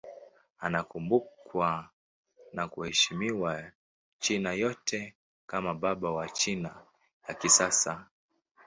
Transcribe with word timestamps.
Anakumbukwa 0.59 1.89
na 2.53 2.67
kuheshimiwa 2.67 3.71
China 4.19 4.53
yote 4.53 5.15
kama 5.47 5.73
baba 5.73 6.11
wa 6.11 6.29
China 6.29 6.85
ya 7.27 7.33
kisasa. 7.33 8.05